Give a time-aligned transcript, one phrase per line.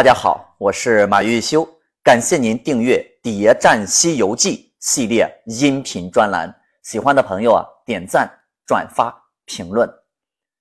[0.00, 1.68] 大家好，我是马玉修，
[2.02, 6.50] 感谢您订阅《谍战西游记》系列音频专栏。
[6.82, 8.26] 喜欢的朋友啊，点赞、
[8.66, 9.86] 转发、评论。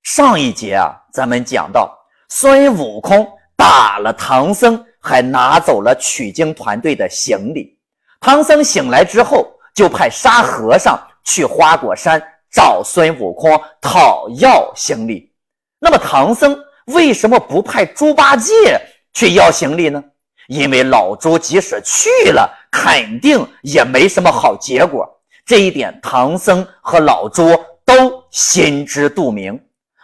[0.04, 1.98] 上一节啊，咱们讲到
[2.28, 3.26] 孙悟空
[3.56, 7.80] 打了唐僧，还拿走了取经团队的行李。
[8.20, 12.22] 唐僧醒来之后，就派沙和尚去花果山
[12.52, 15.32] 找孙悟空讨要行李。
[15.80, 18.82] 那么唐僧为什么不派猪八戒？
[19.14, 20.04] 去要行李呢？
[20.48, 25.08] 因为老朱即使去了，肯定也没什么好结果。
[25.46, 27.56] 这一点唐僧和老朱
[27.86, 29.60] 都心知肚明。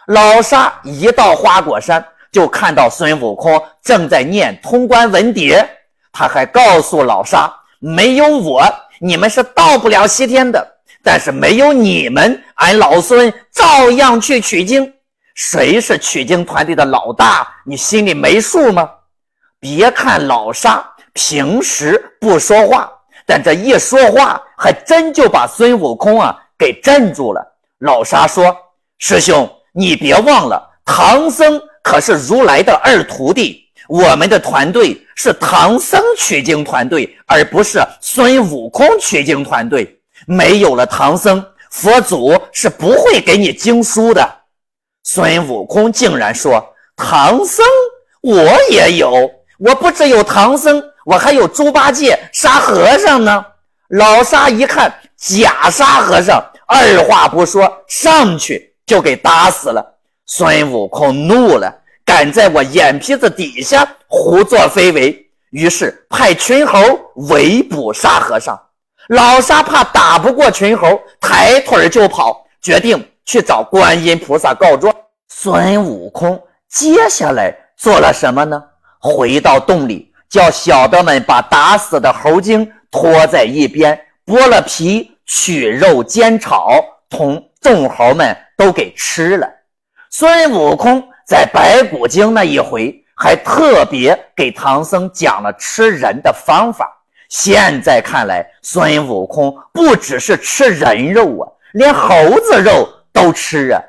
[0.06, 5.66] 老沙一到花果山，就看到孙悟空正在念通关文牒。
[6.12, 8.62] 他还告诉老沙：“没有我，
[9.00, 10.60] 你们是到不了西天的；
[11.02, 14.92] 但是没有你们，俺老孙照样去取经。
[15.34, 17.46] 谁是取经团队的老大？
[17.66, 18.88] 你心里没数吗？”
[19.60, 22.92] 别看老沙平时不说话，
[23.24, 27.42] 但这一说话，还真就把孙悟空啊给镇住了。
[27.78, 28.56] 老沙说
[28.98, 40.00] ：“师兄，你别忘了，唐僧可是如来的二徒弟，我们的团队是唐僧取经团队，而不是孙悟空取经团队。
[40.26, 44.26] 没有了唐僧，佛祖是不会给你经书的。”
[45.04, 46.64] 孙悟空竟然说
[46.96, 47.64] ：“唐僧，
[48.22, 53.44] 我也有。”我不只有唐僧，我还有猪八戒、沙和尚呢。
[53.88, 59.94] 老沙一看假沙和尚，二话不说，上去就给打死了。
[60.26, 61.72] 孙悟空怒了，
[62.04, 66.78] 敢在我眼皮子底下胡作非为，于是派群猴
[67.28, 68.60] 围捕沙和尚。
[69.08, 74.92] 老沙怕打不过群猴，抬腿就跑，决定去找观音菩萨告状。
[75.28, 78.60] 孙悟空接下来做了什么呢？
[79.06, 89.48] 回到洞里，叫小的们把打死的猴精拖在一边，剥了皮，取肉煎炒，同众猴们都给吃了。
[90.10, 96.92] 孙悟空在白骨精那一回，还特别给唐僧讲了吃人的方法。
[97.28, 103.80] 现在看来，孙悟空不只是吃人肉啊，连猴子肉都吃啊。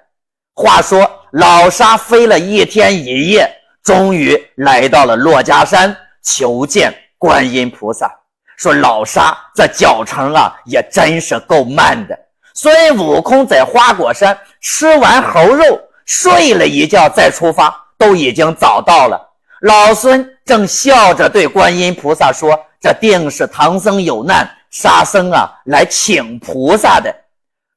[0.53, 3.56] 话说，老沙飞了一天一夜。
[3.87, 8.13] 终于来到了珞珈山，求见观音菩萨。
[8.57, 12.19] 说老沙这脚程啊，也真是够慢的。
[12.53, 19.17] 孙悟空在花果山吃完猴肉，睡了一觉再出发，都已经早到了。
[19.61, 27.15] 老孙正笑着对观音菩萨说：“这定是唐僧有难，沙僧啊来请菩萨的。”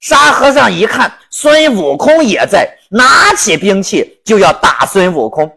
[0.02, 5.48] 沙和尚一看孙悟空也在，拿起兵器就要打孙悟空。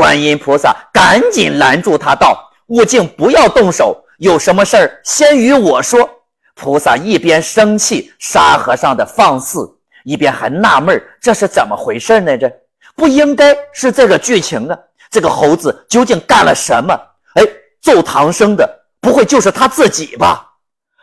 [0.00, 6.08] 观音菩萨赶紧拦住他，道：“悟净，不要动手，有什么事儿先与我说。”
[6.56, 9.70] 菩萨一边生气沙和尚的放肆，
[10.04, 12.38] 一边还纳闷这是怎么回事呢？
[12.38, 12.50] 这
[12.96, 14.78] 不应该是这个剧情啊！
[15.10, 16.98] 这个猴子究竟干了什么？
[17.34, 17.46] 哎，
[17.82, 18.66] 揍唐僧的
[19.02, 20.50] 不会就是他自己吧？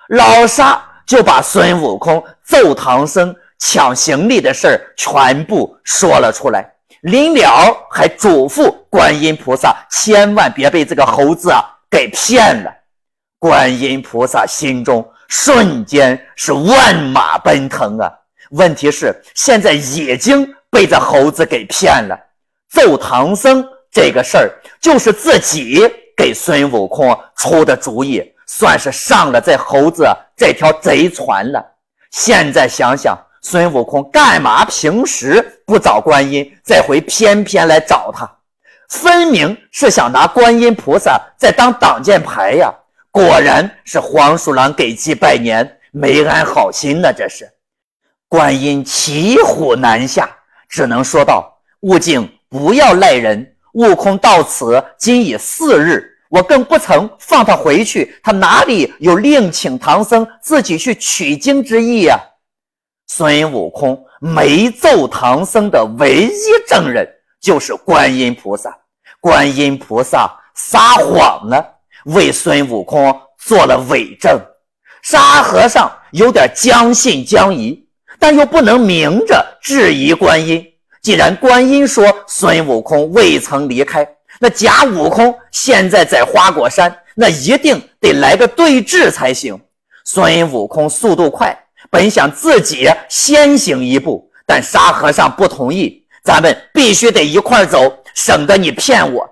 [0.09, 6.73] 老沙就把孙悟空揍唐僧、抢行李的事儿全部说了出来。
[7.07, 12.73] 临了，还嘱咐观音菩萨千万别被这个猴子啊给骗了。
[13.40, 18.12] 观音菩萨心中瞬间是万马奔腾啊！
[18.50, 22.19] 问题是现在已经被这猴子给骗了。
[22.69, 24.51] 揍唐僧这个事儿，
[24.81, 31.66] 就是自己给孙悟空出的主意，算是上了这猴子这条贼船了。
[32.12, 33.18] 现在想想。
[33.49, 38.29] 孙悟空干嘛平时不找观音，这回偏偏来找他，
[38.89, 42.69] 分明是想拿观音菩萨在当挡箭牌呀！
[43.09, 47.13] 果然是黄鼠狼给鸡拜年，没安好心呢。
[47.13, 47.49] 这是
[48.27, 50.29] 观音骑虎难下，
[50.67, 53.55] 只能说道：“悟净，不要赖人。
[53.75, 62.19] 悟空到此今已四日，我更不曾放他回去，他哪里有另请唐僧自己去取经之意呀？”
[63.07, 67.07] 孙悟空没揍唐僧的唯一证人
[67.39, 68.77] 就是观音菩萨，
[69.21, 71.65] 观音菩萨撒谎了，
[72.06, 74.39] 为孙悟空做了伪证。
[75.01, 77.88] 沙和尚有点将信将疑，
[78.19, 80.65] 但又不能明着质疑观音。
[81.01, 84.06] 既然观音说孙悟空未曾离开，
[84.39, 89.57] 那假悟空现在在花果山，那一定得来个对峙才行。
[90.03, 91.57] 孙悟空速度快。
[91.89, 99.28] 本想自己先行一步，但沙和尚不同意，咱们必须得一块走，省得你骗我。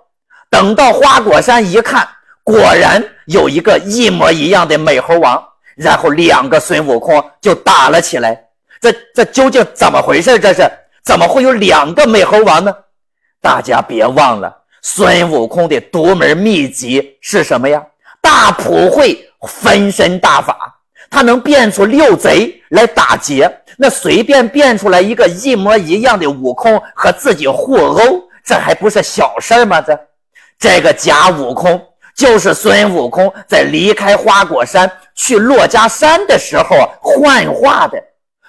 [0.49, 2.07] 等到花果山一看，
[2.43, 5.43] 果然有一个一模一样的美猴王，
[5.75, 8.41] 然后两个孙悟空就打了起来。
[8.79, 10.39] 这这究竟怎么回事？
[10.39, 10.69] 这是
[11.03, 12.73] 怎么会有两个美猴王呢？
[13.41, 17.83] 大家别忘了，孙悟空的独门秘籍是什么呀？
[18.21, 20.74] 大普会分身大法。
[21.09, 29.81] 他能变出六贼来打劫，那随便变出来一个一模一样的悟空和自己互殴，这还不是小事吗？
[29.81, 29.99] 这
[30.59, 31.81] 这个假悟空
[32.15, 37.97] 就是孙悟空在离开花果山去珞珈山的时候幻化的。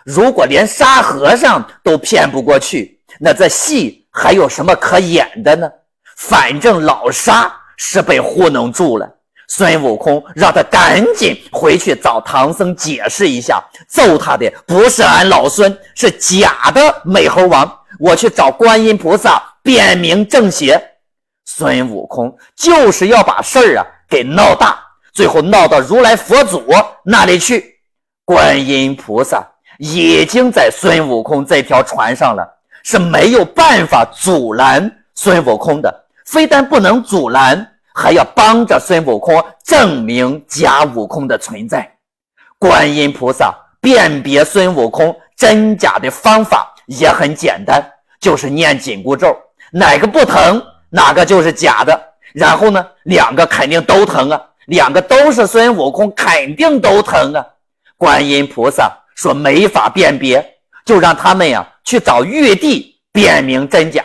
[0.05, 5.69] 如果连沙和尚都骗不过去，那这戏还有什么可演的呢？
[6.17, 9.11] 反正老沙是被糊弄住了。
[9.49, 17.81] 孙悟空让他赶紧回去找唐僧解释一下，揍他的不是俺老孙，是假的美猴王。
[17.99, 20.81] 我去找观音菩萨辨明正邪。
[21.45, 24.79] 孙悟空就是要把事儿啊给闹大，
[25.13, 26.65] 最后闹到如来佛祖
[27.05, 27.77] 那里去。
[28.25, 29.43] 观音菩萨
[29.79, 32.45] 已经在孙悟空这条船上了，
[32.83, 37.67] 是没有办法阻拦孙悟空的，非但不能阻拦。
[37.99, 41.91] 还要帮着孙悟空证明假悟空的存在。
[42.59, 47.83] 观音菩萨辨别孙悟空真假的方法也很简单，
[48.21, 49.35] 就是念紧箍咒，
[49.73, 51.99] 哪个不疼，哪个就是假的。
[52.35, 57.43] 然后呢，两个肯定都疼啊，两个都是孙悟空，肯定都疼啊。
[57.97, 60.45] 观音菩萨说没法辨别，
[60.85, 64.05] 就让他们呀去找玉帝辨明真假。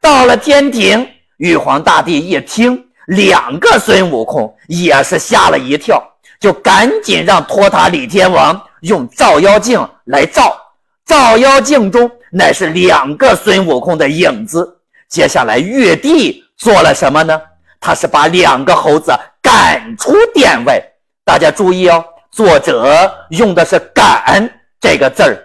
[0.00, 1.04] 到了天庭，
[1.38, 2.80] 玉皇大帝一听。
[3.06, 6.02] 两个孙悟空也是吓了一跳，
[6.40, 10.56] 就赶紧让托塔李天王用照妖镜来照。
[11.04, 14.80] 照妖镜中乃是两个孙悟空的影子。
[15.08, 17.40] 接下来玉帝做了什么呢？
[17.78, 19.12] 他是把两个猴子
[19.42, 20.82] 赶出殿外。
[21.24, 24.48] 大家注意哦，作者用的是“赶”
[24.80, 25.38] 这个字儿，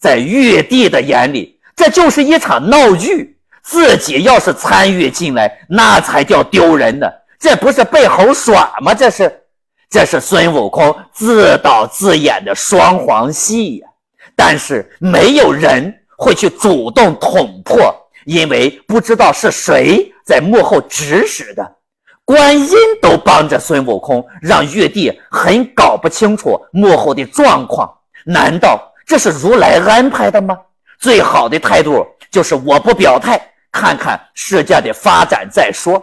[0.00, 3.38] 在玉帝的眼里，这就是一场闹剧。
[3.64, 7.10] 自己要是参与进来，那才叫丢人呢！
[7.40, 8.94] 这不是被猴耍吗？
[8.94, 9.42] 这是，
[9.88, 13.88] 这是孙悟空自导自演的双簧戏呀！
[14.36, 17.94] 但是没有人会去主动捅破，
[18.26, 21.76] 因为不知道是谁在幕后指使的。
[22.24, 27.90] 观音都帮着孙悟空，让玉帝很搞不清楚幕后的状况。
[28.24, 30.56] 难道这是如来安排的吗？
[30.98, 33.40] 最好的态度就是我不表态。
[33.74, 36.00] 看看事件的发展再说。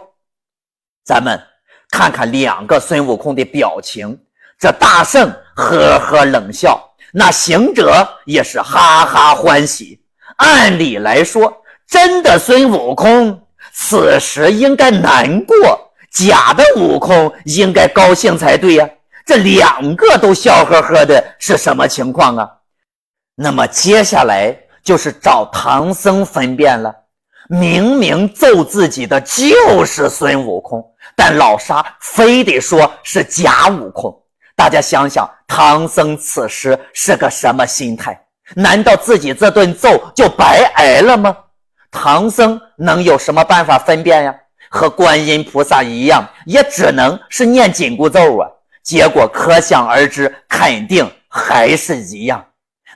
[1.02, 1.42] 咱们
[1.90, 4.16] 看看两个孙悟空的表情，
[4.58, 6.78] 这大圣呵呵冷笑，
[7.14, 9.98] 那行者也是哈哈欢喜。
[10.36, 11.50] 按理来说，
[11.88, 13.42] 真的孙悟空
[13.72, 15.56] 此时应该难过，
[16.10, 18.86] 假的悟空应该高兴才对呀。
[19.24, 22.50] 这两个都笑呵呵的，是什么情况啊？
[23.34, 26.94] 那么接下来就是找唐僧分辨了。
[27.52, 30.82] 明明揍自己的就是孙悟空，
[31.14, 34.10] 但老沙非得说是假悟空。
[34.56, 38.18] 大家想想，唐僧此时是个什么心态？
[38.56, 41.36] 难道自己这顿揍就白挨了吗？
[41.90, 44.34] 唐僧能有什么办法分辨呀？
[44.70, 48.48] 和观音菩萨一样，也只能是念紧箍咒啊。
[48.82, 52.42] 结果可想而知，肯定还是一样。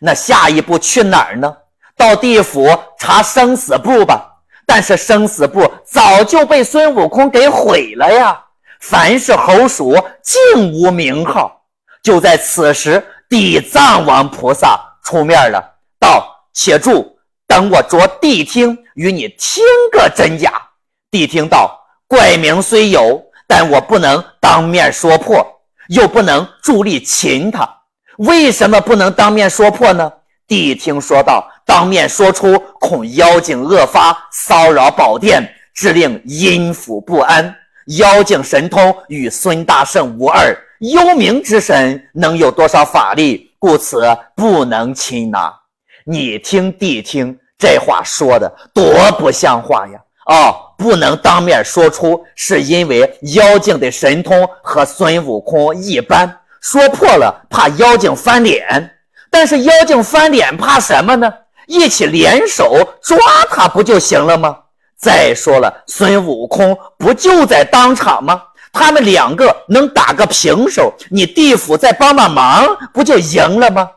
[0.00, 1.54] 那下一步去哪儿呢？
[1.94, 2.66] 到地府
[2.98, 4.32] 查生死簿吧。
[4.66, 8.42] 但是生死簿早就被孙悟空给毁了呀！
[8.80, 11.62] 凡是猴鼠，竟无名号。
[12.02, 15.62] 就在此时，地藏王菩萨出面了，
[15.98, 20.52] 道：“且住，等我着谛听，与你听个真假。”
[21.10, 25.46] 谛听道：“怪名虽有，但我不能当面说破，
[25.88, 27.68] 又不能助力擒他。
[28.18, 30.12] 为什么不能当面说破呢？”
[30.46, 31.48] 谛听说道。
[31.66, 35.42] 当面说出，恐妖精恶发，骚扰宝殿，
[35.74, 37.54] 致令阴府不安。
[37.98, 43.50] 妖精神通与孙大圣无二，幽冥之神能有多少法力？
[43.58, 44.02] 故此
[44.36, 45.52] 不能擒拿。
[46.04, 50.00] 你听谛听，这话说的多不像话呀！
[50.26, 58.92] 哦，不能当面说出，是因为妖精的神通和孙悟空一般，说破了怕妖精翻脸。
[59.30, 61.32] 但是妖精翻脸怕什么呢？
[61.66, 63.16] 一起联手抓
[63.50, 64.56] 他不就行了吗？
[64.98, 68.42] 再说了，孙悟空不就在当场吗？
[68.72, 73.88] 他们两个能打个平手，你地府再帮帮忙，不就赢了吗？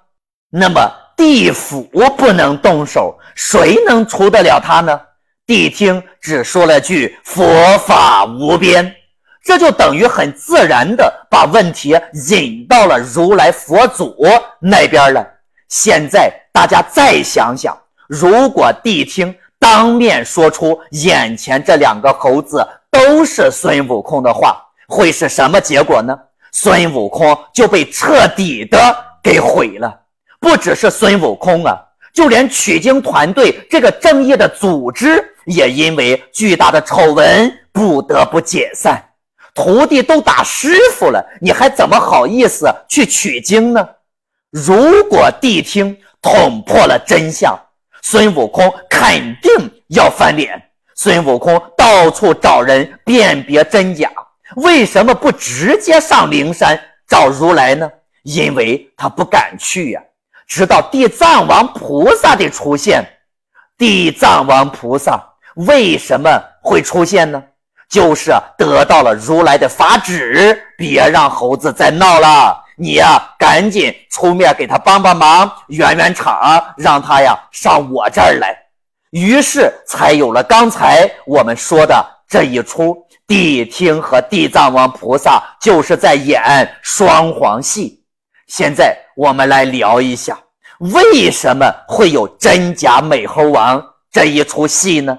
[0.50, 1.84] 那么地府
[2.18, 5.00] 不能动手，谁能除得了他呢？
[5.46, 8.96] 谛听只说了句“佛法无边”，
[9.44, 11.98] 这就等于很自然的把问题
[12.30, 14.16] 引到了如来佛祖
[14.60, 15.26] 那边了。
[15.70, 24.58] 现在大家再想想，如果谛听当面说出眼前这两个猴子都是孙悟空的话，
[24.88, 26.18] 会是什么结果呢？
[26.52, 29.96] 孙悟空就被彻底的给毁了。
[30.40, 31.78] 不只是孙悟空啊，
[32.14, 39.04] 就连取经团队这个正义的组织，也因为巨大的丑闻不得不解散。
[39.54, 43.88] 徒弟都打师傅了，你还怎么好意思去取经呢？
[44.52, 47.58] 如果谛听捅破了真相，
[48.02, 49.52] 孙悟空肯定
[49.90, 50.62] 要翻脸。
[50.96, 54.10] 孙悟空到处找人辨别真假，
[54.56, 57.90] 为什么不直接上灵山找如来呢？
[58.24, 60.02] 因为他不敢去呀。
[60.48, 63.08] 直到地藏王菩萨的出现，
[63.78, 65.24] 地藏王菩萨
[65.56, 67.42] 为什么会出现呢？
[67.88, 78.58] 就是得到了如来的法旨，别让猴子再闹了，你呀，赶紧出面给他帮帮忙，圆圆场，让他呀上我这儿来。
[79.12, 82.96] 于是才有了刚才我们说的这一出，
[83.28, 86.42] 谛听和地藏王菩萨就是在演
[86.82, 88.02] 双簧戏。
[88.48, 90.40] 现在我们来聊一下，
[90.80, 95.18] 为什么会有真假美猴王这一出戏呢？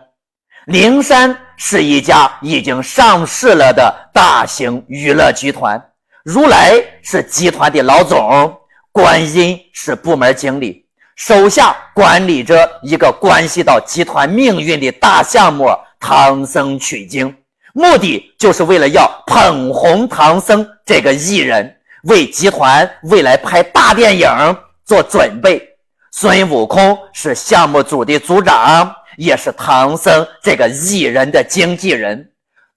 [0.67, 5.90] 灵山是一家已经上市了的大型娱乐集团，
[6.33, 8.57] 如来是集团的老总，
[8.93, 15.69] 观音是部门经理，手下管理着一个关系到集团命运的大项目——
[15.99, 17.35] 唐僧取经，
[17.73, 21.79] 目的就是为了要捧红唐僧这个艺人。
[22.05, 24.29] 为集团未来拍大电影
[24.87, 25.61] 做准备。
[26.13, 32.31] 孙悟空是项目组的组长，也是唐僧这个艺人的经纪人。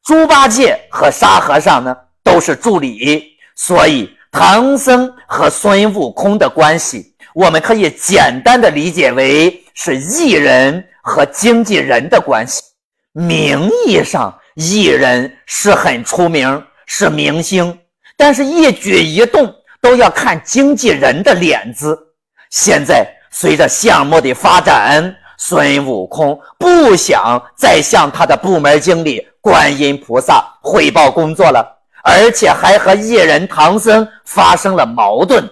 [0.04, 3.33] 猪八戒和沙和尚呢，都是助理。
[3.56, 12.62] 所以，唐僧和孙悟空的关系，我们可以简单的理解为是艺人和经纪人的关系。
[13.12, 17.78] 名义上，艺人是很出名，是明星。
[18.18, 21.98] 但是，一举一动都要看经纪人的脸子。
[22.50, 31.68] 现在，随着项目的发展，孙悟空不想再向他的部门经理观音菩萨汇报工作了，
[32.04, 35.50] 而且还和艺人唐僧发生了矛盾。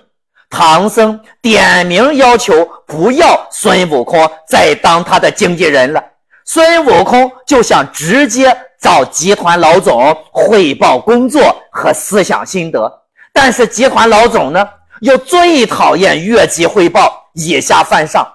[0.50, 2.54] 唐僧点名要求
[2.86, 6.04] 不要孙悟空再当他的经纪人了，
[6.46, 8.56] 孙悟空就想直接。
[8.82, 12.92] 找集团老总汇报工作和思想心得，
[13.32, 14.68] 但是集团老总呢，
[15.02, 18.28] 又最讨厌越级汇报、以下犯上。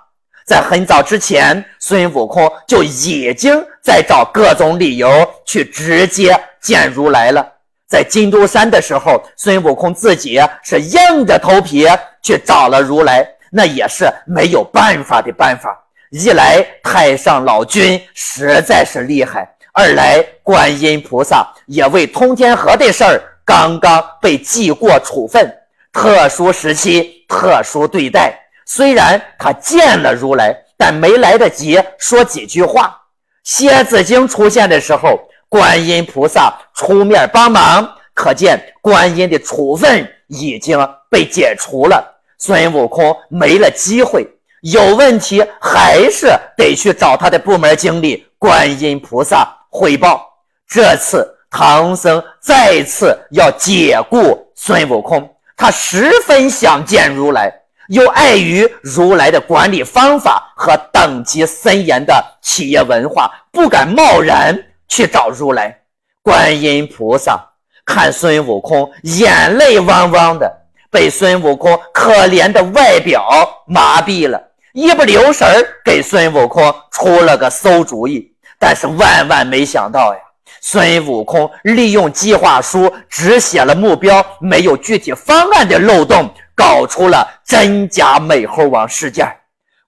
[0.46, 7.44] 在很早之前，孙悟空就已经在找各种理由去直接见如来了。
[7.88, 11.86] 在金都山的时候，孙悟空自己是硬着头皮
[12.22, 15.76] 去找了如来，那也是没有办法的办法。
[16.10, 19.48] 一来，太上老君实在是厉害。
[19.72, 25.54] 二来，观音菩萨也为通天河的事儿刚刚被记过处分，
[25.92, 28.36] 特殊时期特殊对待。
[28.64, 32.96] 虽然他见了如来，但没来得及说几句话。
[33.44, 35.20] 蝎子精出现的时候，
[35.56, 40.78] 观音菩萨出面帮忙，可见观音的处分已经
[41.10, 42.20] 被解除了。
[42.36, 44.28] 孙悟空没了机会，
[44.60, 49.48] 有问题还是得去找他的部门经理观音菩萨。
[49.70, 50.28] 汇报，
[50.68, 57.50] 这次唐僧再次要解雇孙悟空，他十分想见如来，
[57.88, 64.54] 又碍于如来的管理方法和等级森严的企业文化，不敢贸然
[64.88, 65.82] 去找如来。
[66.22, 67.40] 观音菩萨
[67.84, 70.52] 看孙悟空眼泪汪汪的，
[70.90, 75.46] 被孙悟空可怜的外表麻痹了，一不留神
[75.84, 78.32] 给孙悟空出了个馊主意。
[78.58, 80.20] 但是万万没想到呀，
[80.60, 89.26] 孙悟空利用计划书只写了目标，没有具体方案的漏洞，搞出了真假美猴王事件。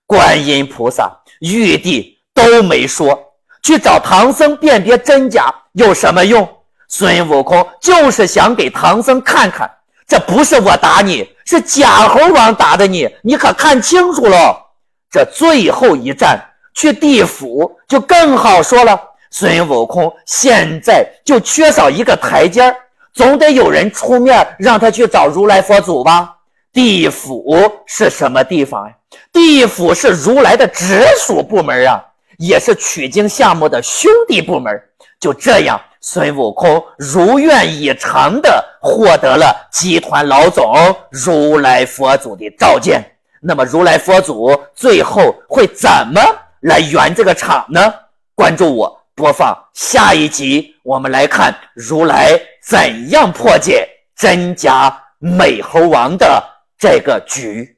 [0.06, 3.27] 观音菩萨、玉帝都没说，
[3.62, 6.48] 去找唐僧辨别真假有什么用？
[6.88, 9.70] 孙悟空就是想给唐僧看看，
[10.06, 14.56] 这不是我打你，是假猴王打的你，你可看清楚喽。
[15.10, 16.44] 这最后一战。
[16.74, 18.96] 去地府就更好说了。
[19.32, 22.76] 孙悟空现在就缺少一个台阶儿
[23.12, 26.36] 总得有人出面让他去找如来佛祖吧。
[26.72, 28.94] 地府是什么地方呀？
[29.32, 32.00] 地府是如来的直属部门啊，
[32.38, 34.82] 也是取经项目的兄弟部门。
[35.20, 40.74] 就这样，孙悟空如愿以偿的获得了集团老总
[41.10, 43.04] 如来佛祖的召见。
[43.40, 46.20] 那么，如来佛祖最后会怎么
[46.60, 47.92] 来圆这个场呢？
[48.34, 56.42] 关注我，播放下一集，我们来看如来怎样破解真假美猴王的
[56.78, 57.77] 这个局。